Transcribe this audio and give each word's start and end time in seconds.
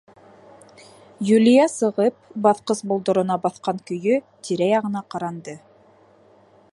Юлия 1.31 1.67
сығып 1.73 2.17
баҫҡыс 2.47 2.81
болдорона 2.93 3.37
баҫҡан 3.45 3.83
көйө 3.91 4.19
тирә-яғына 4.49 5.07
ҡаранды. 5.15 5.59